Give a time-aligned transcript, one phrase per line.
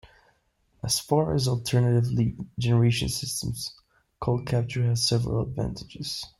[0.83, 3.71] As far as alternative lead generation systems,
[4.19, 6.25] call capture has several advantages.